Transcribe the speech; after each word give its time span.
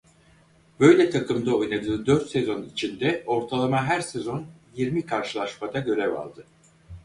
Böyle 0.79 1.09
takım'da 1.09 1.55
oynadığı 1.57 2.05
dört 2.05 2.29
sezon 2.29 2.63
içinde 2.63 3.23
ortalama 3.27 3.83
her 3.85 4.01
sezon 4.01 4.45
yirmi 4.75 5.05
karşılaşmada 5.05 5.79
görev 5.79 6.13
aldı. 6.13 6.45